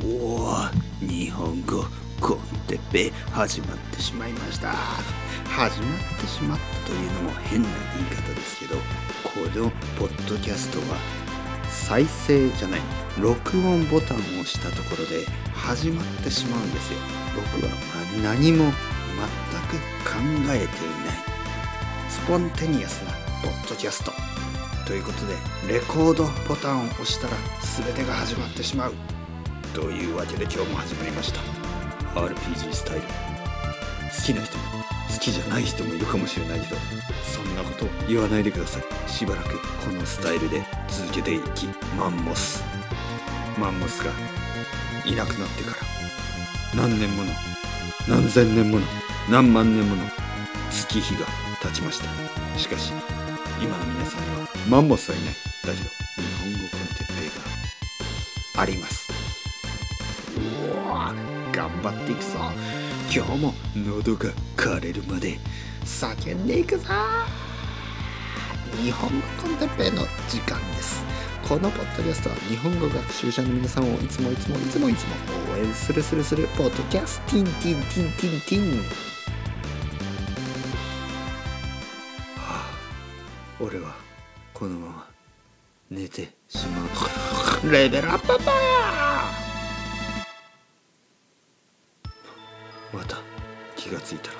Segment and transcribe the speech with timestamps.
[0.00, 0.06] お
[0.36, 1.84] お日本語
[2.20, 4.72] コンテペ始まってしまいました。
[5.44, 8.76] 始まってしまったというのも変な言い方ですけど
[9.22, 10.96] このポッドキャストは
[11.68, 12.80] 再生じゃない
[13.20, 16.98] 録音ボタンを押したところで始まってしまうんですよ。
[17.34, 17.70] 僕は
[18.22, 20.16] 何も全く考
[20.54, 20.68] えていない。
[22.08, 23.12] スポンテニアスな
[23.42, 24.12] ポッドキャスト。
[24.86, 27.36] ということでレコードボタンを押したら
[27.84, 28.94] 全てが始まってしまう。
[29.74, 31.40] というわけで今日も始まりました。
[32.14, 33.02] RPG スタイル。
[33.02, 33.08] 好
[34.22, 34.64] きな人も
[35.10, 36.76] 好きじゃない人もいるかもしれないけど
[37.24, 39.10] そんなこと言わないでください。
[39.10, 42.62] しばらくこのスタイルで続けていきマンモス。
[43.58, 44.12] マンモスが
[45.06, 47.32] いなくなってから何年もの
[48.08, 48.86] 何千年もの
[49.30, 50.02] 何万年もの
[50.70, 51.26] 月日が
[51.62, 52.58] 経ちました。
[52.58, 52.92] しかし
[53.60, 55.34] 今の皆さんにはマンモスはいない。
[55.34, 57.14] だけど日本語 con Teppei
[58.54, 59.01] があります。
[60.36, 61.14] うわ
[61.52, 62.38] 頑張っていくぞ。
[63.14, 65.38] 今日も喉が枯れるまで
[65.84, 66.84] 叫んでいくぞ。
[68.82, 71.02] 日本語 con Teppei の時間です。
[71.46, 75.14] このポッドキャストは日本語学習者の皆さんをいつもいつもいつもいつも
[75.52, 78.84] 応援するするするポッドキャスティンティンティンティンティンは
[82.38, 82.70] あ
[83.60, 83.94] 俺は
[84.54, 85.06] このまま
[85.90, 87.70] 寝てしまう。
[87.70, 89.41] レベルアップだ
[92.92, 93.16] また
[93.76, 94.36] 気がついたら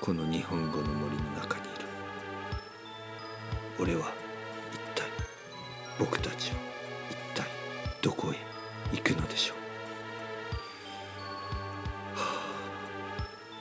[0.00, 1.86] この日本語の森の中にいる。
[3.78, 4.12] 俺は
[4.72, 5.08] 一体
[5.98, 6.56] 僕たちは
[7.10, 7.46] 一体
[8.00, 8.36] どこへ
[8.94, 9.56] 行くのでしょう、
[12.18, 12.24] は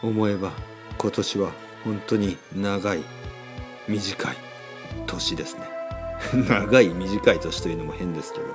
[0.02, 0.52] あ思えば
[0.98, 1.52] 今年は
[1.84, 3.04] 本当に長い
[3.88, 4.38] 短い
[5.06, 5.76] 年ですね。
[6.48, 8.46] 長い短い年というのも変ですけど。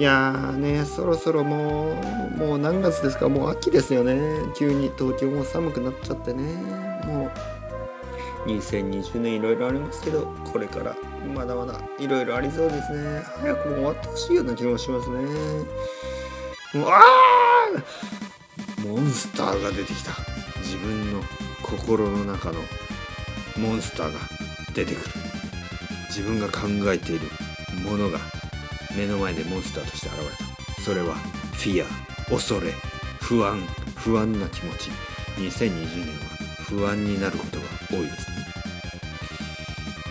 [0.00, 3.28] いやーねそろそろもうもう何月ですか？
[3.28, 4.18] もう秋ですよね。
[4.56, 6.42] 急に東京も寒くなっちゃってね。
[7.04, 7.30] も
[8.46, 10.96] う2020年いろいろありますけどこれから
[11.34, 13.22] まだまだいろいろありそうですね。
[13.42, 15.16] 早くも終わってほしいような気もしますね。
[15.22, 15.24] う
[16.86, 18.88] あー！
[18.88, 20.12] モンスターが出てきた。
[20.62, 21.20] 自分の
[21.62, 22.60] 心の中の
[23.58, 24.18] モンスターが
[24.74, 25.14] 出てくる。
[26.08, 27.26] 自分が考えている
[27.84, 28.18] ものが
[28.96, 30.24] 目の前でモンスターとして現れ
[30.74, 30.82] た。
[30.82, 31.14] それは
[31.52, 32.72] フィア恐れ
[33.20, 33.60] 不安
[33.96, 34.90] 不安な気持ち。
[35.36, 36.12] 2020年は
[36.68, 38.36] 不安になることが多いですね。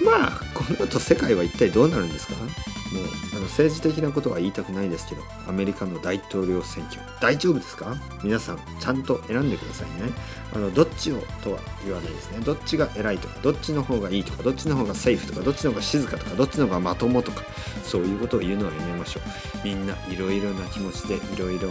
[0.04, 2.36] まあこの後世界は一体どうなるんですか？
[2.92, 7.96] もうあの政治的なことは言いたくないですけどアメリカの大統領選挙大丈夫ですか？
[8.24, 10.12] 皆さんちゃんと選んでくださいね。
[10.54, 12.40] あのどっちをとは言わないですね。
[12.40, 17.44] どっちが偉いとかどっちの方がいいとかどっちの方がセーフとかどっちの方が静かとかどっちの方がまともとか
[17.84, 19.24] そういうことを言うのはやめましょう。
[19.64, 21.70] みんないろいろな気持ちでいろいろ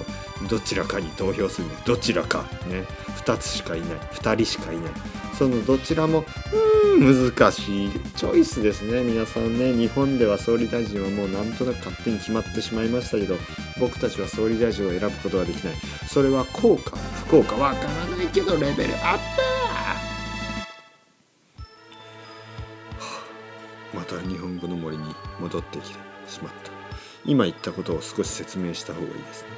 [0.49, 2.85] どちらかに投票するんだよどちらかね。
[3.25, 3.91] 2つしかいない。
[4.12, 4.93] 2人しかいない。
[5.38, 9.04] そのどちらもうーん難しいチョイスですね。
[9.04, 13.37] 皆さんね日本では総理大臣はもうなんとなく勝手に決まってしまいましたけど
[13.78, 15.75] 僕たちは総理大臣を選ぶことができない。
[16.09, 19.19] それは効か不効かわからないけどレベルアッ
[23.93, 26.72] プまた日本語の森に戻ってきてしまった。
[27.25, 29.49] 今言ったことを少し説明した方がいいですね、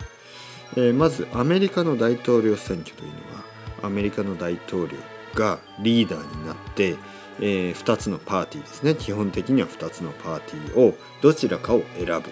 [0.76, 3.44] えーまずアメリカの大統領選挙というのは
[3.82, 4.96] アメリカの大統領
[5.34, 6.96] がリーダーになって、
[7.40, 8.94] えー2つのパーティーですね。
[8.94, 12.22] 基本的には2つのパーティーをどちらかを選ぶという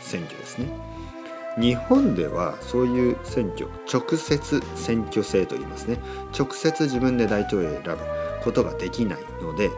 [0.00, 0.68] 選挙ですね。
[1.58, 5.98] 日本ではそういう選挙直接選挙制と言いますね。
[6.38, 7.98] 直接自分で大統領を選ぶ
[8.44, 9.70] ことができないので、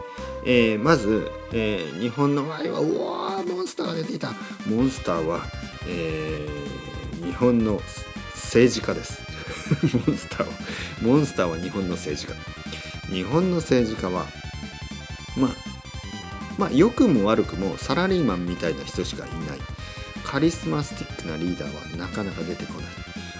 [0.45, 4.33] えーまず、えー日本の場合はうわーモンスターが出ていた。
[4.67, 5.41] モンスターは、
[5.87, 7.79] えー日本の
[8.33, 9.20] 政治家です。
[9.87, 10.53] モンスターは
[11.01, 13.13] モンスターは日本の政治家。
[13.13, 14.25] 日本の政治家は
[15.37, 15.51] まあ
[16.57, 19.59] まあ良くも悪くもサラリーマンみたいな人しかいない。
[20.23, 22.83] カリスマスティックなリーダーはなかなか出てこない。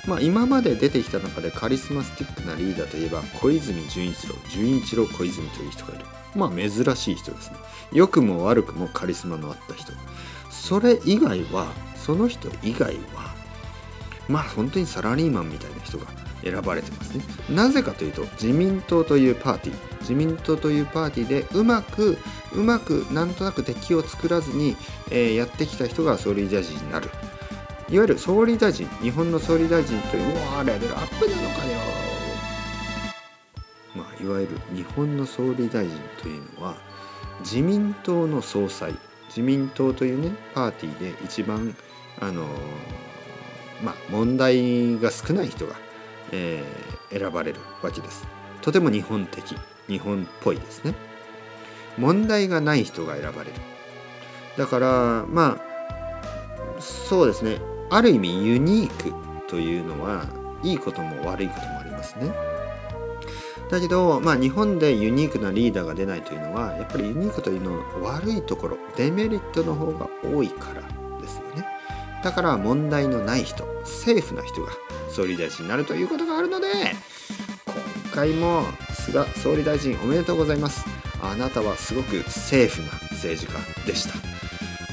[0.07, 6.05] まあ今まで出てきた中でカリスマスティックなリーダーといえば小泉純一郎純一郎小泉という人がいる。
[6.35, 7.57] まあ珍しい人ですね。
[7.91, 9.93] 良くも悪くもカリスマのあった人。
[10.49, 13.33] それ以外はその人以外は
[14.27, 16.07] まあ本当にサラリーマンみたいな人が
[16.43, 17.23] 選ばれてますね。
[17.49, 22.17] なぜかというと自民党というパーティー自民党というパーティーでうまく
[22.53, 24.75] うまくなんとなく敵を作らずに、
[25.09, 27.09] えーやってきた人が総理大臣になる。
[27.89, 31.77] いわゆる総理大臣日本の総理大臣といううわレベルアップなのかよ。
[33.95, 36.75] まあいわゆる日本の総理大臣というのは
[37.41, 38.95] 自民党の総裁
[39.27, 41.75] 自民党というねパーティーで一番
[42.19, 42.47] あのー
[43.83, 45.75] まあ問題が少ない人が、
[46.31, 48.27] えー、選ばれるわけです。
[48.61, 49.55] とても日本的
[49.87, 50.93] 日本っぽいですね。
[51.97, 53.53] 問題がない人が選ばれる。
[54.57, 57.59] だからまあそうですね。
[57.89, 59.13] ある意味ユニーク
[59.47, 60.25] というのは
[60.63, 62.31] いいことも悪いこともありますね。
[63.69, 70.81] だけど、まあ、日本でユニークなリーダーが出ないというのはやっぱりユニークというのは悪いところデメリットの方が多いから
[71.21, 71.65] ですよね。
[72.21, 74.71] だから問題のない人セーフな人が
[75.11, 76.67] 総理大臣になるということがあるので
[77.65, 77.75] 今
[78.13, 78.63] 回も
[78.93, 80.85] 菅総理大臣おめでとうございます。
[81.21, 84.13] あなたはすごくセーフな政治家でした。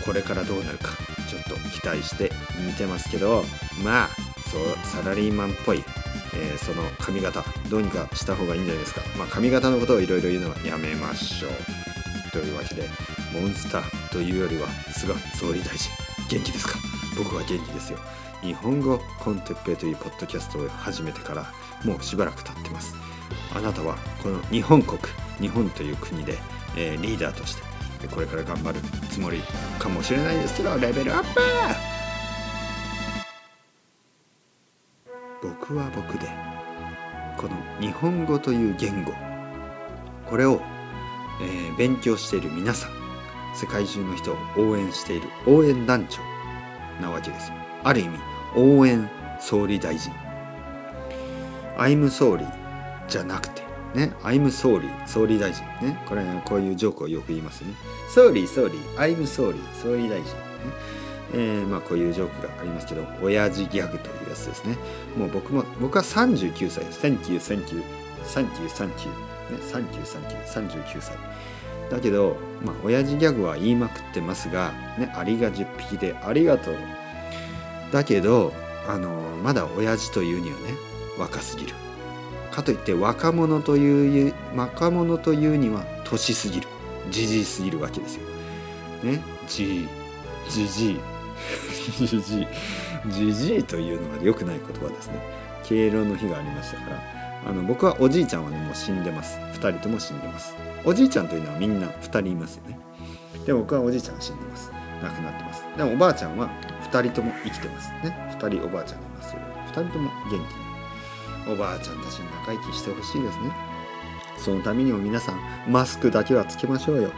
[0.05, 0.91] これからどうなるか
[1.29, 2.31] ちょっと期待して
[2.67, 3.45] 見てますけど
[3.85, 4.09] まあ
[4.51, 5.85] そうサラリーマンっぽい
[6.35, 11.51] えー、その髪型どうにかした方がいいんじゃないですか、まあ、髪型のことをいろいろ言うのはやめましょう。
[12.31, 12.83] というわけで
[13.33, 15.91] モンスターというよりは菅総理大臣。
[16.29, 16.79] 元気ですか？
[17.17, 17.99] 僕は元気ですよ。
[18.43, 21.53] 日本語コンテッペというポッドキャストを始めてから
[21.85, 22.95] もうしばらく経ってます。
[23.55, 24.99] あなたはこの日本国
[25.41, 26.39] 日本という国で、
[26.77, 27.63] えー、リーダーとして
[28.09, 28.81] これから頑張る
[29.11, 29.41] つもり
[29.79, 31.41] かもしれないですけどレベルアップ!
[35.43, 36.29] 僕は僕で
[37.37, 39.13] この日本語という言語
[40.27, 40.61] これを、
[41.41, 42.91] えー、勉強している皆さん
[43.55, 46.21] 世界中の人を応援している応援団長
[47.03, 47.53] なわけです
[47.85, 48.19] ある意味
[48.55, 49.09] 応援
[49.41, 50.13] 総理大臣。
[51.77, 52.45] I'm sorry
[53.09, 53.63] じゃなくて
[53.95, 56.03] ね I'm sorry 総理大臣ね。
[56.07, 57.73] これこういうジョークをよく言いますね。
[58.15, 60.29] Sorry sorry I'm sorry 総理大臣ね。
[61.35, 64.77] えー、まあこういうジョークがありますけど親父ギャグというやつですね。
[65.17, 67.01] もう僕も僕は39歳です。
[67.01, 67.83] Thank you thank you
[68.25, 69.11] thank you thank you
[69.51, 71.17] ね Thank you thank you 39歳。
[71.91, 76.75] だけどまあ親父ギャグは言いまくってますがねアリが10匹でありがとう。
[77.93, 78.53] だけど
[78.87, 79.11] あの
[79.43, 80.75] まだ親父というにはね
[81.19, 81.75] 若すぎる。
[82.51, 86.69] かといって若者という若者というには年すぎる。
[87.11, 88.23] じじいすぎるわけですよ。
[89.03, 89.23] ね？
[89.47, 89.87] じ
[90.49, 91.01] じじい。
[91.99, 92.47] じじい。
[93.09, 95.23] じじいというのは良くない言葉ですね。
[95.65, 97.03] 敬老の日がありましたから。
[97.47, 99.39] あの僕はおじいちゃんはねもう死んでます。
[99.55, 100.55] 2人とも死んでます。
[100.85, 102.79] おじいちゃんというのはみんな2人いますよね。
[103.47, 104.73] で僕はおじいちゃんは死んでます。
[105.03, 105.65] 亡くなってます。
[105.77, 106.51] でもおばあちゃんは
[106.91, 108.17] 2人とも生きてますね。
[108.39, 109.45] 2人おばあちゃんがいますけど
[109.85, 110.35] 2人とも元気。
[110.35, 113.53] におばあちゃんたちに仲生きしてほしいですね。
[114.37, 117.09] そのためにも皆さんマスクだけはつけましょうよ。
[117.09, 117.15] ね、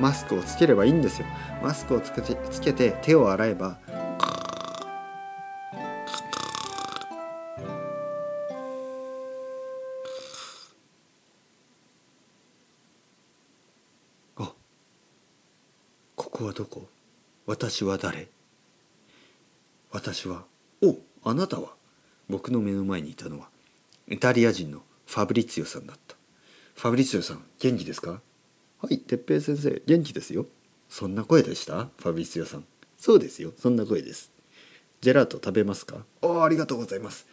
[0.00, 1.26] マスクをつければいいんですよ。
[1.62, 3.78] マスクをつけてつけて手を洗えば
[14.36, 14.52] あ
[16.16, 16.88] ここはどこ？
[17.46, 18.28] 私は誰？
[19.96, 20.44] 私は
[20.82, 21.70] おあなたは
[22.28, 23.48] 僕の目の前にいたのは
[24.08, 26.16] イタリア人のファブリツィオさんだった。
[26.74, 28.10] ファブリツィオさん元気ですか？
[28.82, 30.44] はい哲平先生元気ですよ。
[30.90, 31.88] そんな声でした？
[31.96, 32.64] ファビスヨさん。
[32.98, 34.30] そうですよそんな声です。
[35.00, 36.04] ジェラート食べますか？
[36.20, 37.26] おありがとうございます。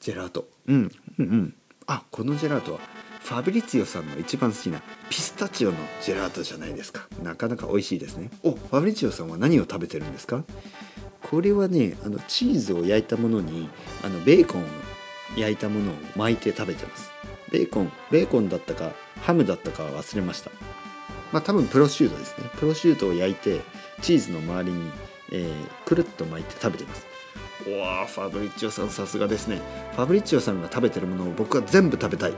[0.00, 0.46] ジェラート。
[0.66, 1.54] うんうんうん。
[1.86, 2.80] あこのジェラートは
[3.20, 7.08] ファブリツィオさんの一番好きなピスタチオのジェラートじゃないですか。
[7.22, 8.28] なかなか美味しいですね。
[8.42, 10.44] おファブリツィオさんは何を食べてるんですか？
[11.28, 13.68] これはねあのチーズを焼いたものに
[14.04, 14.64] あのベーコンを
[15.36, 17.10] 焼いたものを巻いて食べてます。
[17.50, 20.50] ベーコンベーコンだったかハムだったかは忘れました。
[21.32, 22.48] まあ多分プロシュートですね。
[22.56, 23.60] プロシュートを焼いて
[24.02, 24.90] チーズの周りに、
[25.32, 27.06] えー、くるっと巻いて食べてます。
[27.68, 29.60] おわファブリッチオさんさすがですね。
[29.96, 32.32] ファブリッチオさんが食べてるものを僕は全部食べたい。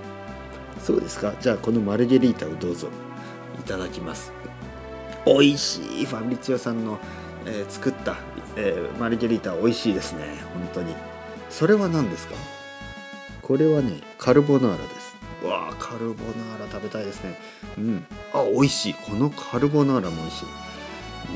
[0.82, 1.34] そうですか？
[1.40, 2.88] じゃあこのマルゲリータをどうぞ。
[3.58, 4.32] いただきます。
[5.26, 6.98] 美味しいファブリッチオさんの、
[7.46, 8.16] えー、作った、
[8.56, 10.94] えー、マルゲリータ美味しいですね本当に。
[11.50, 12.34] それは何ですか？
[13.42, 15.16] これはねカルボナーラです。
[15.44, 17.38] わあカルボナーラ食べたいですね。
[17.78, 18.06] うん。
[18.34, 18.94] あ美味しい。
[18.94, 20.46] このカルボナーラも美味しい。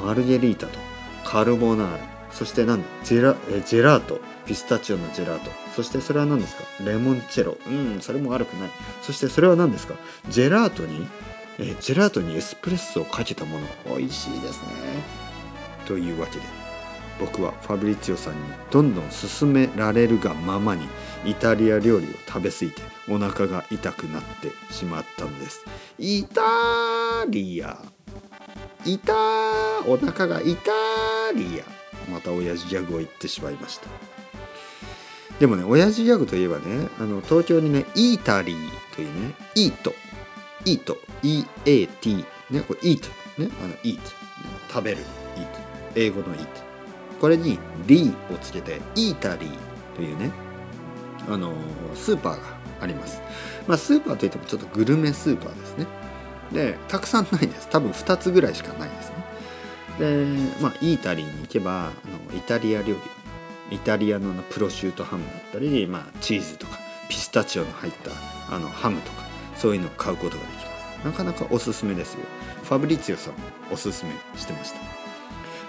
[0.05, 0.79] マルゲリータと
[1.25, 1.99] カルボナーラ。
[2.31, 4.21] そして何だジェラえジェラート。
[4.45, 5.51] ピスタチオのジェラート。
[5.77, 6.65] そしてそれは何ですか？
[6.85, 7.57] レモンチェロ。
[7.67, 8.71] うんそれも悪くない。
[9.01, 9.95] そしてそれは何ですか？
[10.29, 11.07] ジェラートに
[11.59, 13.67] えジェラートにエスプレッソをかけたもの。
[13.97, 14.69] 美味しいですね
[15.87, 16.43] というわけで
[17.19, 20.89] 僕はファブリツィオさんにどんどん勧められるがままに
[21.25, 25.65] イタリア料理を食べ過ぎてお腹が痛くなってしまったのです。
[25.99, 27.79] イタリア。
[28.85, 29.15] イタ
[29.87, 30.73] お腹がイタ
[31.35, 32.11] リア。
[32.11, 33.87] また親父ギャグを言ってしまいました。
[35.39, 39.95] でもね親父ギャグといえばねあの東京にねイータリーというねイート。
[40.65, 40.97] イート。
[41.23, 43.09] EAT ねこれイート。
[43.41, 44.11] ねあのイート。
[44.69, 45.22] 食べる。
[45.95, 46.49] 英語のイート
[47.21, 49.51] これに「リー」をつけて「イータリー」
[49.97, 50.31] というね
[51.29, 51.53] あの
[51.95, 52.43] スーパーが
[52.81, 53.23] あります、
[53.67, 55.87] まあ、スーパーといってもちょっとグルメスーパーですね。
[56.53, 57.69] でたくさんないです。
[57.69, 59.17] 多分2つぐらいしかないですね。
[59.99, 60.27] で
[60.61, 63.01] まあイータリーに行けばあのイタリア料理。
[63.75, 68.11] イタリアのプロシュートハムだったり、まあ、チーズとかピスタチオの入った
[68.55, 69.23] あのハムとか
[69.57, 71.07] そういうのを買うことができます。
[71.07, 72.21] なかなかおすすめですよ。
[72.65, 73.39] ファブリツィオさんも
[73.71, 75.02] おすすめしてました。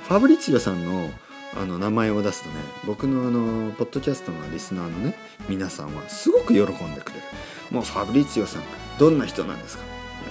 [0.04, 1.10] ファブリツィオさんの
[1.56, 2.56] あの名前を出すとね
[2.86, 5.16] 僕のあのポッドキャストのリスナーのね
[5.48, 7.24] 皆さんはすごく喜んでくれる。
[7.72, 8.64] もうファブリツィオさん
[9.00, 9.84] どんな人なんですか？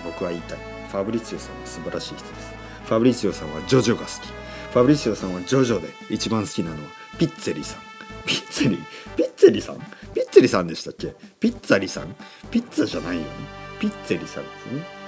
[0.04, 0.58] 僕は言いたい。
[0.88, 2.52] ファブリツィオさんは素晴らしい人です。
[2.84, 4.10] ファブリツィオさんはジョジョが好き。
[4.72, 6.82] ファブリツィオさんはジョジョで一番好きなのは
[7.18, 7.80] ピッツェリさん。
[8.26, 8.78] ピッツェリ
[9.16, 9.78] ピッツェリさん？
[10.12, 11.14] ピッツェリさんでしたっけ？
[11.40, 12.14] ピッツァリさん？
[12.50, 13.28] ピッツァじゃないよね。
[13.80, 15.01] ピッツェリさんですね。